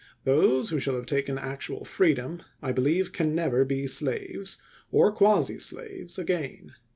Those 0.23 0.69
who 0.69 0.79
shall 0.79 0.95
have 0.95 1.05
taken 1.05 1.37
actual 1.37 1.85
freedom 1.85 2.41
I 2.59 2.71
believe 2.71 3.13
can 3.13 3.35
never 3.35 3.63
be 3.63 3.85
slaves, 3.85 4.57
or 4.91 5.11
quasi 5.11 5.59
slaves, 5.59 6.17
again. 6.17 6.73